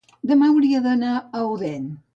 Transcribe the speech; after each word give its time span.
demà 0.31 0.47
hauria 0.53 0.81
d'anar 0.87 1.13
a 1.43 1.47
Odèn. 1.53 1.87